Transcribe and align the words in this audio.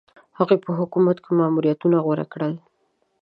هغوی 0.37 0.57
په 0.65 0.71
حکومتونو 0.79 1.23
کې 1.23 1.31
ماموریتونه 1.39 1.97
غوره 2.05 2.25
کړل. 2.33 2.53